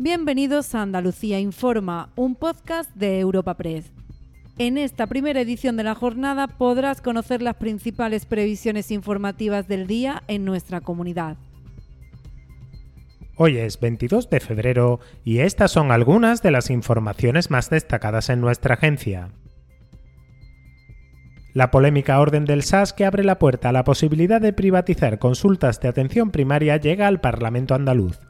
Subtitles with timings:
[0.00, 3.90] Bienvenidos a Andalucía Informa, un podcast de Europa Press.
[4.56, 10.22] En esta primera edición de la jornada podrás conocer las principales previsiones informativas del día
[10.28, 11.36] en nuestra comunidad.
[13.34, 18.40] Hoy es 22 de febrero y estas son algunas de las informaciones más destacadas en
[18.40, 19.30] nuestra agencia.
[21.54, 25.80] La polémica orden del SAS que abre la puerta a la posibilidad de privatizar consultas
[25.80, 28.20] de atención primaria llega al Parlamento andaluz.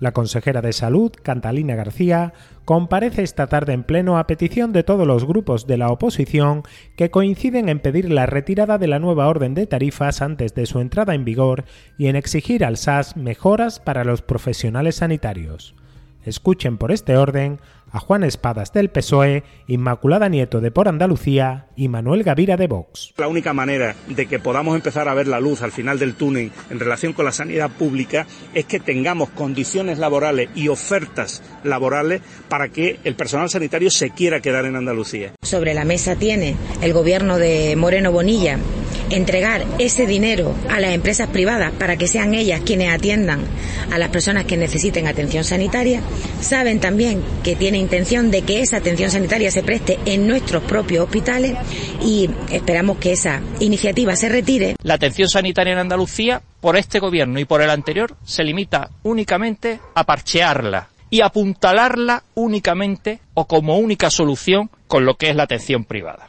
[0.00, 2.32] La consejera de Salud, Cantalina García,
[2.64, 6.62] comparece esta tarde en pleno a petición de todos los grupos de la oposición
[6.96, 10.80] que coinciden en pedir la retirada de la nueva orden de tarifas antes de su
[10.80, 11.64] entrada en vigor
[11.96, 15.74] y en exigir al SAS mejoras para los profesionales sanitarios.
[16.24, 17.60] Escuchen por este orden
[17.94, 23.14] a Juan Espadas del PSOE, Inmaculada Nieto de Por Andalucía y Manuel Gavira de Vox.
[23.16, 26.50] La única manera de que podamos empezar a ver la luz al final del túnel
[26.70, 32.68] en relación con la sanidad pública es que tengamos condiciones laborales y ofertas laborales para
[32.68, 35.32] que el personal sanitario se quiera quedar en Andalucía.
[35.42, 38.58] Sobre la mesa tiene el gobierno de Moreno Bonilla
[39.10, 43.40] entregar ese dinero a las empresas privadas para que sean ellas quienes atiendan
[43.90, 46.00] a las personas que necesiten atención sanitaria,
[46.40, 51.04] saben también que tiene intención de que esa atención sanitaria se preste en nuestros propios
[51.04, 51.54] hospitales
[52.02, 54.76] y esperamos que esa iniciativa se retire.
[54.82, 59.80] La atención sanitaria en Andalucía, por este gobierno y por el anterior, se limita únicamente
[59.94, 65.84] a parchearla y apuntalarla únicamente o como única solución con lo que es la atención
[65.84, 66.28] privada.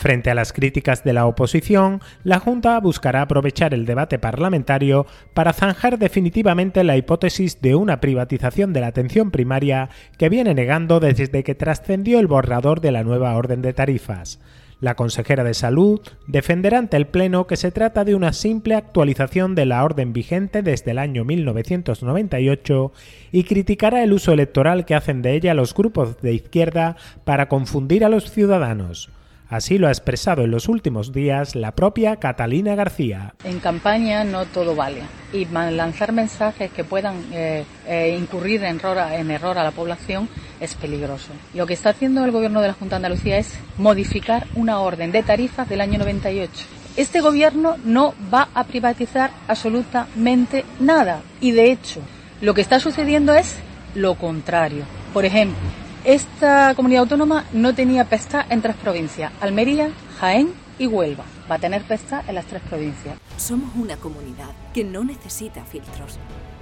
[0.00, 5.52] Frente a las críticas de la oposición, la Junta buscará aprovechar el debate parlamentario para
[5.52, 11.44] zanjar definitivamente la hipótesis de una privatización de la atención primaria que viene negando desde
[11.44, 14.40] que trascendió el borrador de la nueva orden de tarifas.
[14.80, 19.54] La consejera de Salud defenderá ante el Pleno que se trata de una simple actualización
[19.54, 22.92] de la orden vigente desde el año 1998
[23.32, 26.96] y criticará el uso electoral que hacen de ella los grupos de izquierda
[27.26, 29.10] para confundir a los ciudadanos.
[29.50, 33.34] Así lo ha expresado en los últimos días la propia Catalina García.
[33.42, 35.02] En campaña no todo vale
[35.32, 40.28] y lanzar mensajes que puedan eh, eh, incurrir en error, en error a la población
[40.60, 41.32] es peligroso.
[41.52, 45.10] Lo que está haciendo el gobierno de la Junta de Andalucía es modificar una orden
[45.10, 46.52] de tarifas del año 98.
[46.96, 52.00] Este gobierno no va a privatizar absolutamente nada y de hecho
[52.40, 53.56] lo que está sucediendo es
[53.96, 54.84] lo contrario.
[55.12, 55.58] Por ejemplo,
[56.04, 61.24] esta comunidad autónoma no tenía PESTA en tres provincias, Almería, Jaén y Huelva.
[61.50, 63.18] Va a tener PESTA en las tres provincias.
[63.36, 66.18] Somos una comunidad que no necesita filtros,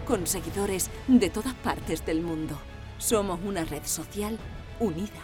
[0.06, 2.59] con seguidores de todas partes del mundo.
[2.98, 4.38] Somos una red social
[4.81, 5.22] unida,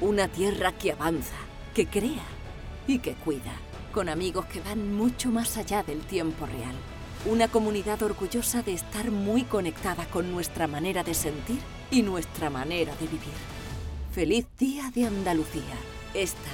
[0.00, 1.34] una tierra que avanza,
[1.74, 2.24] que crea
[2.86, 3.52] y que cuida,
[3.92, 6.76] con amigos que van mucho más allá del tiempo real.
[7.26, 11.58] Una comunidad orgullosa de estar muy conectada con nuestra manera de sentir
[11.90, 13.34] y nuestra manera de vivir.
[14.12, 15.74] Feliz Día de Andalucía.
[16.14, 16.50] Esta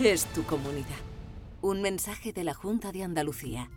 [0.00, 0.86] es tu comunidad.
[1.62, 3.70] Un mensaje de la Junta de Andalucía.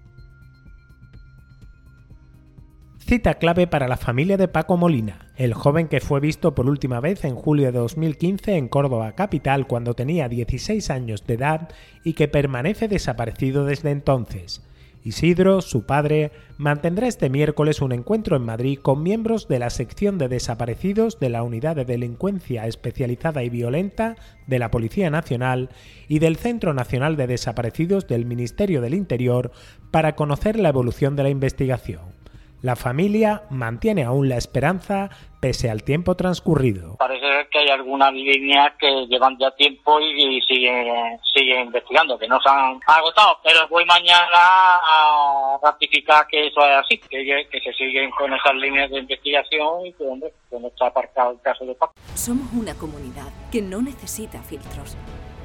[2.98, 7.00] Cita clave para la familia de Paco Molina, el joven que fue visto por última
[7.00, 11.70] vez en julio de 2015 en Córdoba capital cuando tenía 16 años de edad
[12.04, 14.64] y que permanece desaparecido desde entonces.
[15.04, 20.20] Isidro, su padre, mantendrá este miércoles un encuentro en Madrid con miembros de la sección
[20.20, 25.70] de desaparecidos de la Unidad de Delincuencia Especializada y Violenta de la Policía Nacional
[26.08, 29.52] y del Centro Nacional de Desaparecidos del Ministerio del Interior
[29.90, 32.21] para conocer la evolución de la investigación.
[32.62, 35.10] La familia mantiene aún la esperanza
[35.40, 36.98] pese al tiempo transcurrido.
[36.98, 42.40] Parece que hay algunas líneas que llevan ya tiempo y, siguen, siguen investigando, que no
[42.40, 48.12] se han agotado, pero voy mañana a ratificar que eso es así, que, se siguen
[48.12, 51.74] con esas líneas de investigación y que, hombre, que no está aparcado el caso de
[51.74, 51.94] Paco.
[52.14, 54.96] Somos una comunidad que no necesita filtros,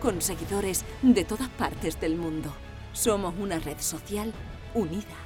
[0.03, 2.51] con seguidores de todas partes del mundo.
[2.93, 4.35] Somos una red social
[4.75, 5.26] unida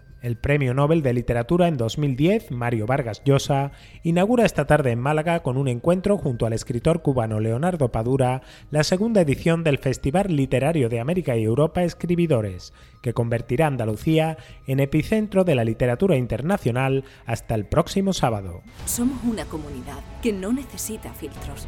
[0.21, 3.71] El Premio Nobel de Literatura en 2010, Mario Vargas Llosa,
[4.03, 8.83] inaugura esta tarde en Málaga con un encuentro junto al escritor cubano Leonardo Padura la
[8.83, 12.71] segunda edición del Festival Literario de América y Europa Escribidores,
[13.01, 14.37] que convertirá Andalucía
[14.67, 18.61] en epicentro de la literatura internacional hasta el próximo sábado.
[18.85, 21.65] Somos una comunidad que no necesita filtros,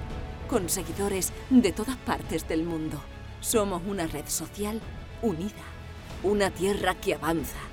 [0.47, 3.01] con seguidores de todas partes del mundo.
[3.39, 4.79] Somos una red social
[5.23, 5.63] unida,
[6.21, 7.72] una tierra que avanza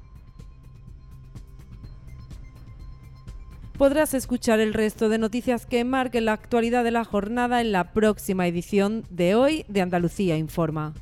[3.81, 7.93] Podrás escuchar el resto de noticias que marquen la actualidad de la jornada en la
[7.93, 10.93] próxima edición de hoy de Andalucía Informa.